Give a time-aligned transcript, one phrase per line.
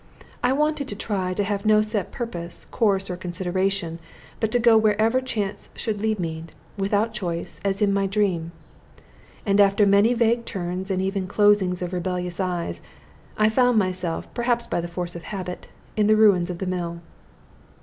[0.41, 3.99] I wanted to try to have no set purpose, course, or consideration,
[4.39, 8.51] but to go wherever chance should lead me, without choice, as in my dream.
[9.45, 12.81] And after many vague turns, and even closings of rebellious eyes,
[13.37, 16.99] I found myself, perhaps by the force of habit, at the ruins of the mill.